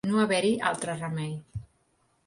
No 0.11 0.21
haver-hi 0.21 0.53
altre 0.71 0.95
remei. 1.03 1.31